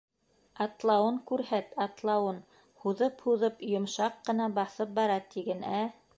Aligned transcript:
Атлауын 0.63 1.19
күрһәт, 1.31 1.69
атлауын, 1.85 2.39
һуҙып-һуҙып, 2.85 3.63
йомшаҡ 3.75 4.21
ҡына 4.31 4.51
баҫып 4.59 4.99
бара 5.01 5.23
тиген, 5.37 5.67
ә! 5.81 5.87